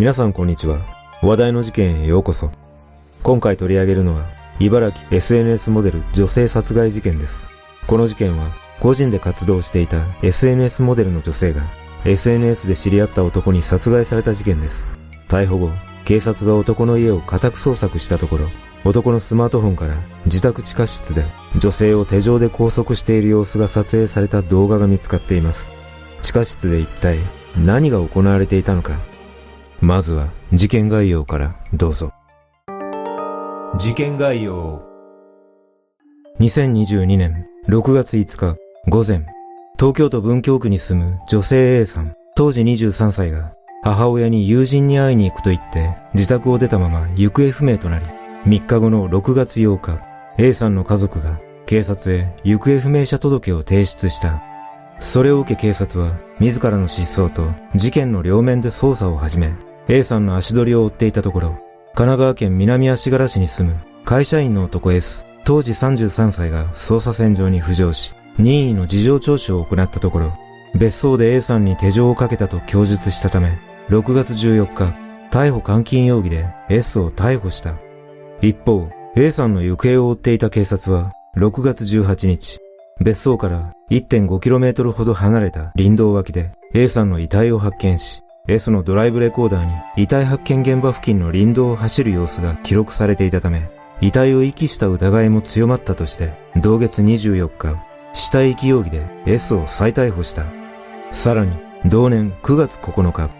[0.00, 0.78] 皆さんこんにちは。
[1.20, 2.50] 話題の事件へようこそ。
[3.22, 4.24] 今回取り上げるのは、
[4.58, 7.50] 茨城 SNS モデル女性殺害事件です。
[7.86, 8.48] この事件は、
[8.80, 11.60] 個人で活動していた SNS モデルの女性が、
[12.06, 14.90] SNS で知り合った男に殺害された事件です。
[15.28, 15.70] 逮捕後、
[16.06, 18.48] 警察が男の家を家宅捜索したところ、
[18.86, 21.26] 男のスマートフォンから自宅地下室で
[21.58, 25.70] 女性を手錠で拘束している様子が撮影された動画が見つかっています。
[26.22, 27.18] 地下室で一体
[27.62, 29.09] 何が行われていたのか
[29.82, 32.12] まずは事件概要からどうぞ。
[33.78, 34.82] 事件概要。
[36.38, 38.56] 2022年6月5日
[38.88, 39.24] 午前、
[39.78, 48.06] 東京都文京区に住む女性 A さん、当時23歳が母親に友人に会いに行くと言って自宅を出たまま行方不明となり、
[48.44, 50.02] 3日後の6月8日、
[50.36, 54.42] A さんの家族が警察へ行方不明者届を提出した。
[54.98, 59.54] それを受け警察は自らの失踪と事件の両面で捜査を始め、
[59.88, 61.60] A さんの足取りを追っていたところ、神
[61.94, 70.32] 奈川県南足柄市に住む会社員の男 S、当時33歳が捜査線上に浮上し、任意の事情聴取を行ったところ、
[70.74, 73.58] 別荘で A さんに手錠をかけたと供述したため、
[73.88, 74.94] 6月14日、
[75.30, 77.74] 逮捕監禁容疑で S を逮捕した。
[78.40, 82.58] 一方、A さんの行方を追っていた警察は、6月18日、
[83.00, 93.70] 別荘から 1.5km ほど離れた林道脇で A さんの遺体を発見し、S のドライブレコーダーに遺体発見現場付近の林道を走る様子が記録されていたため、
[94.00, 97.80] 遺体を遺棄した疑いも強まったとして、同月24日、
[98.12, 100.46] 死体遺棄容疑で S を再逮捕した。
[101.12, 101.52] さらに、
[101.86, 103.30] 同年9月9日、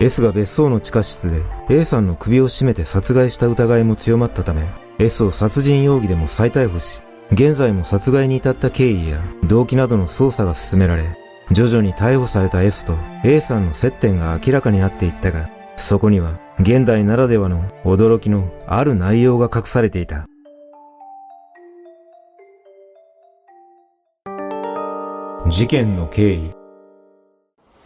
[0.00, 4.66] S が別荘の地下室で A さんの首を絞めて殺害した疑いも強まったため、
[4.98, 7.00] S を殺人容疑でも再逮捕し、
[7.32, 11.04] 現在も殺害に至った経緯や動機などの捜査が進められ、
[11.50, 20.26] 徐々に逮捕された S と A さんの接点が明らかになっていったが、そこには現代ならではの驚きのある内容が隠されていた。
[25.48, 26.52] 事件の経緯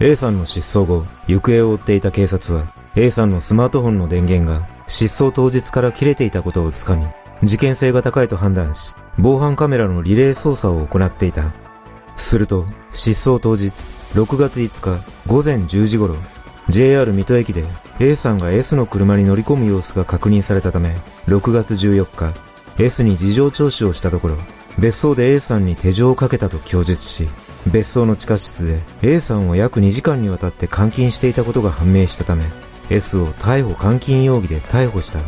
[0.00, 2.66] A さんの失踪後、行方を追っていた警察は、
[2.96, 7.06] A さんのスマートフォンの電源が失踪当日から切れていたことをつかみ、
[7.44, 11.63] 事件性が高いと判断し、防犯カメラのリレー捜査を行っていた。
[12.16, 13.72] すると、失踪当日、
[14.14, 16.16] 6月5日午前10時頃、
[16.68, 17.64] JR 水戸駅で
[18.00, 22.34] A さんが S の車に乗り込む様子が確認されたため、6月14日、
[22.82, 24.36] S に事情聴取をしたところ、
[24.78, 27.28] 別荘で A さんに手錠をかけたと供述し、
[27.66, 32.44] 別荘の地下室で A さんを約2時間にわたって監禁していたことが判明したため、
[32.90, 35.20] S を逮捕監禁容疑で逮捕した。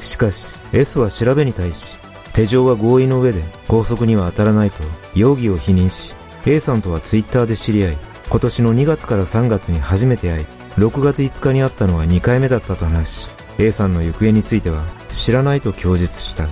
[0.00, 1.98] しかし、S は調べに対し、
[2.40, 4.82] 手錠は合意の上で拘束には当たらないと
[5.14, 7.98] 容疑を否認し、A さんとはツイッターで知り合い、
[8.30, 10.46] 今年の2月から3月に初めて会い、
[10.76, 16.48] 6月5日に会ったのは2回目だったと話し、A さんの行方については知らないと供述した。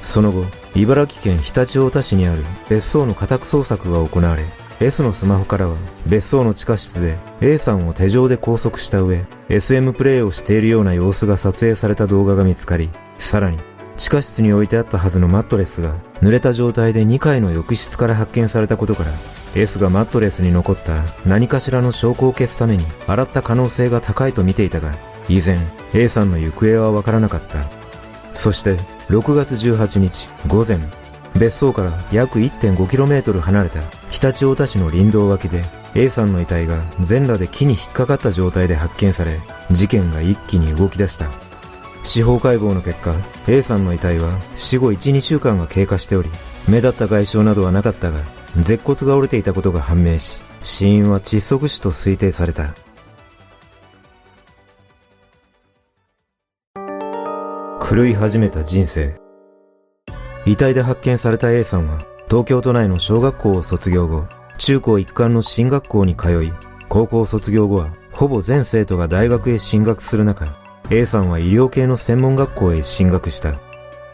[0.00, 0.44] その後、
[0.76, 4.44] 茨城県常陸太田市にある別荘の家宅捜索が行われ、
[4.78, 5.74] S のスマホからは
[6.06, 13.58] 別荘の地下室で A さんを手錠で拘束した上、SM プレイをしているような様子が撮影された動画が見つかり、さらに
[13.96, 19.10] 地下室に置いてあったはずのマットレスが濡れた状態で2階の浴室から発見されたことから
[19.54, 24.92] S がマットレスに残った何かしらの証拠を消すために洗った可能性が高いと見ていたが
[25.28, 25.58] 依然
[25.94, 27.64] A さんの行方はわからなかった。
[28.34, 28.76] そして
[29.08, 30.78] 6月18日午前
[31.38, 33.80] 別荘から約 1.5km 離れた
[34.10, 35.62] 常陸太田市の林道脇で
[35.94, 39.40] A さんの遺体が全裸で木に引っかかった状態で発見され
[39.70, 41.45] 事件が一気に動き出した。
[42.06, 43.16] 司法解剖の結果、
[43.48, 46.30] A さんの遺体は死後1、2週間が経過しており、
[46.68, 48.20] 目立った外傷などはなかったが、
[48.56, 52.74] 舌骨が折れていたことが判明し、死因は窒息死と推定された。
[57.80, 59.18] 狂い始めた人生。
[60.46, 61.98] 遺体で発見された A さんは、
[62.28, 64.26] 東京都内の小学校を卒業後、
[64.58, 66.52] 中高一貫の進学校に通い、
[66.88, 73.54] 高校卒業後は、ほぼ全生徒が大学へ進学する中、A さんは医療系の専門学校へ進学した。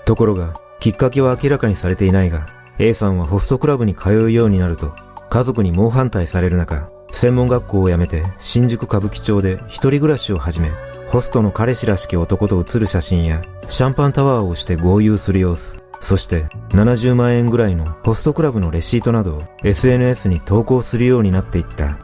[0.06, 2.46] ところが、きっかけは明らかにされていないが、
[2.78, 4.94] A さんはホストクラブに通うようになると、
[5.28, 10.70] 家族に猛反対される中、専門学校を辞めて新宿歌舞伎町で一人暮らしを始め、
[11.08, 21.98] ホストの彼氏らしき男と写る写真や、シャンパンタワーをして合流する様子、そして70万円ぐらいのホストクラブのレシートなどを SNS に投稿するようになっていった。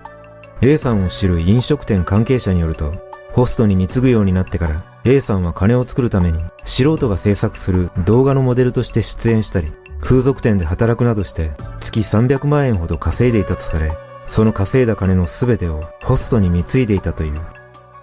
[0.61, 3.08] A さんを知る飲食店関係者によると、
[3.39, 13.97] ホストに貢ぐようになってから、A さんは金を作るために、素人が制作する動画のモデルとして出演したり、風俗店で働くなどして、月300万円ほど稼いでいたとされ、
[14.27, 17.41] その稼いだ金の全てをホストに貢いでいたという。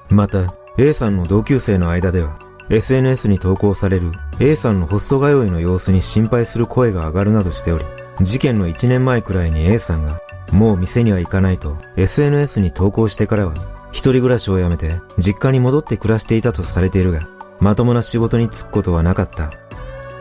[0.10, 2.40] また、A さんの同級生の間では、
[2.70, 7.84] SNS に投稿される A さんのホスト通いの様子に心配する声が上がるなどしており、
[8.22, 10.22] 事件の1年前くらいに A さんが、
[10.54, 17.30] もう店には行かないと SNS に投稿してからは、一人暮らしを辞めて実家に戻って暮らしていたとされているが、
[17.62, 19.54] まともな仕事に就くことはなかった。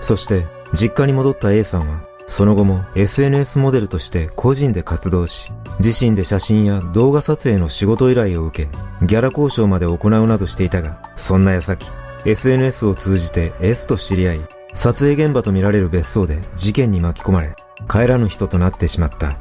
[0.01, 5.51] そして、実家に戻った A さんは、その後も SNS モデルとして個人で活動し、
[5.81, 11.91] 自身で写真や動画撮影の仕事依頼を受け、ギャラ交渉まで行うなどしていたが、そんな矢先、
[12.25, 14.41] SNS を通じて S と知り合い、
[14.77, 17.57] 撮影現場とみられる別荘で事件に巻き込まれ、
[17.91, 19.37] 帰らぬ人となってしまった。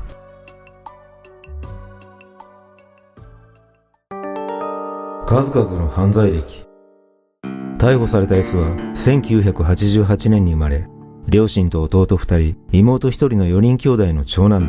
[5.26, 6.66] 数々の犯罪歴。
[7.78, 10.88] 逮捕された S は1988年に生まれ、
[11.28, 14.68] 両親と弟二人、妹一人の四人兄弟の長男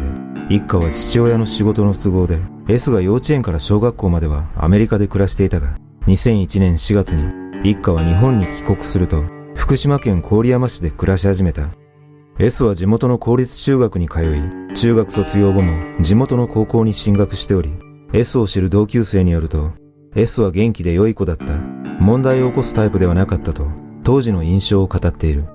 [0.48, 9.24] で、一家は父親の仕事の都合で、S が幼稚園から小学校まではアメリカで暮らしていたが、2001年4月に一家は日本に帰国すると、
[9.56, 11.70] 福島県郡山市で暮らし始めた。
[12.38, 17.72] S は地元の公立中学に通い、中学卒業後も地元の高校に進学しており、
[18.12, 19.72] S を知る同級生によると、
[20.16, 21.56] S は元気で良い子だった。
[21.99, 23.66] 問題を起こすタイプではなかったと、
[24.05, 25.46] 当時の印象を語っている。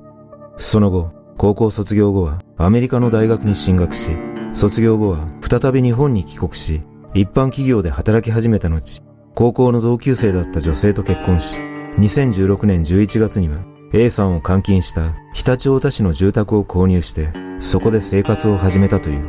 [0.57, 4.11] その後、高校卒業後はアメリカの大学に進学し、
[4.51, 6.81] 卒業後は再び日本に帰国し、
[7.13, 9.01] 一般企業で働き始めた後、
[9.33, 11.61] 高校の同級生だった女性と結婚し、
[11.97, 13.57] 2016年11月には
[13.93, 17.31] A さんを監禁した常陸太田市の住宅を購入して、
[17.61, 19.23] そこで生活を始めたという。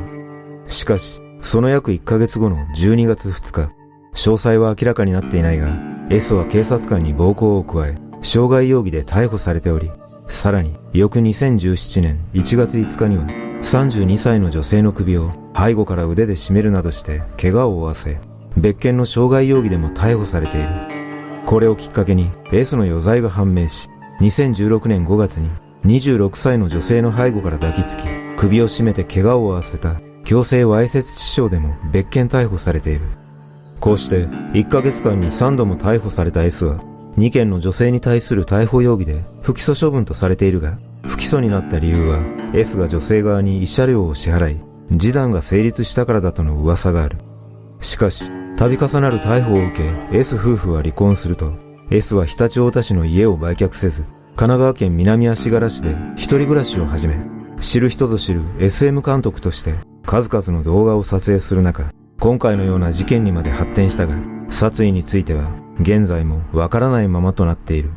[0.66, 3.79] しかし、その約1ヶ月後の12月2日、
[4.14, 5.68] 詳細は明らかになっていないが、
[6.10, 9.90] S は警察官に暴行を加え、傷害容疑で逮捕されており、
[10.26, 13.24] さらに、翌2017年1月5日には、
[13.62, 18.18] 32歳の女性の首を背後から腕で絞めるなどして怪我を負わせ、
[18.56, 20.68] 別件の傷害容疑でも逮捕されている。
[21.46, 23.88] これをきっかけに S の余罪が判明し、
[24.20, 25.50] 2016年5月に
[25.84, 28.04] 26歳の女性の背後から抱きつき、
[28.36, 33.19] 首を絞めて怪我を負わせた強制わいせつ致傷でも別件逮捕されている。
[33.80, 36.76] こうして1ヶ月間に3度も逮捕された S は
[37.16, 42.20] 2件の女性に対する逮捕容疑で不起訴処分とされているが、不起訴になった理由は
[42.54, 44.60] S が女性側に慰謝料を支払い、
[44.90, 47.18] 示談が成立したからだとの噂がある。
[47.80, 49.76] しかし、度重なる逮捕を受
[50.10, 51.52] け、S 夫婦は離婚すると、
[51.90, 57.16] S は常陸太田市の家を売却せず、神奈川県南足柄市で一人暮らしを始め、
[57.60, 59.74] 知る人ぞ知る SM 監督として
[60.06, 64.14] 数々の動画を撮影する中、今回のような事件にまで発展したが、
[64.50, 65.50] 殺意については
[65.80, 67.92] 現在もわからないままとなっている。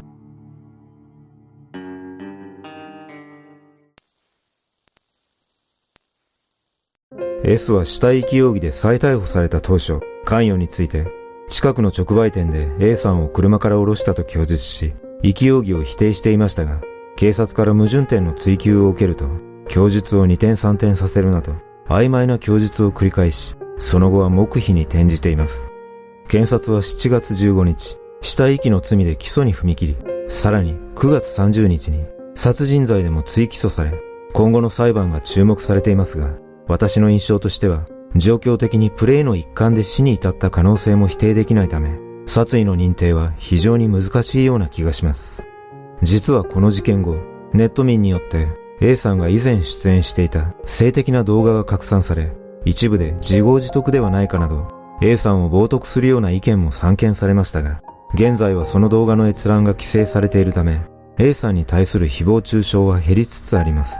[7.43, 11.05] S は死体遺棄容疑で再逮捕された当初、関与について、
[11.49, 16.79] 近くの直売店で A さんを車から降ろしたと供述し、遺棄容疑を否定していましたが、
[17.17, 19.27] 警察から矛盾点の追及を受けると、
[19.67, 21.53] 供述を二転三転させるなど、
[21.88, 25.69] 曖昧な供述を繰り返し、その後は黙秘に転じています。
[26.29, 29.97] 検察は7月15日、死体遺棄の罪で起訴に踏み切り、
[30.29, 33.91] さらに9月30日に殺人罪でも追起訴され、
[34.31, 36.33] 今後の裁判が注目されていますが、
[36.65, 37.83] 私の印象としては、
[38.15, 45.43] 状況的にプレイの一環で死に至った可能性も否定できないため、殺意の認定は非常に難しいような気がします。
[46.01, 47.17] 実はこの事件後、
[47.51, 48.47] ネット民によって
[48.79, 52.31] A さんが以前出演していた性的な動画が拡散され、
[52.65, 54.67] 一部で自業自得ではないかなど、
[55.01, 57.82] A さんを冒涜するような意見も散見されましたが、
[58.13, 60.79] 現在はその動画の閲覧が規制されているため、
[61.17, 63.98] A さんに対する誹謗中傷は減りつつあります。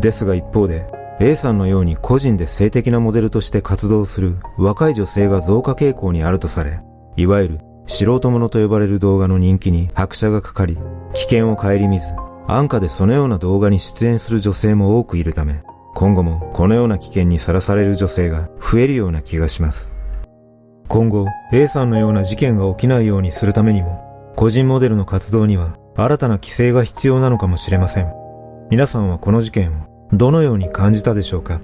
[0.00, 0.86] ですが一方で、
[1.20, 6.80] A さんのように個人で性的なモデルとして活動する若い女性が増加傾向にあるとされ、
[7.16, 10.76] いわゆる素人者と呼ばれる動画の人気に拍車がかかり、
[11.12, 12.06] 危険を顧みず、
[12.48, 15.62] 安価でそのような動画に出演する女性も多くいるため、
[15.94, 19.94] 今後もこのような危険にさらされる女性が増えるような気がします。
[20.88, 28.12] 今後、A さんのような事件が起きないようにするためにも、個人モデルの活動には新たな規制が必要なのかもしれません。
[28.70, 31.60] 皆さんはこの事件をどのように感じたでしょうか？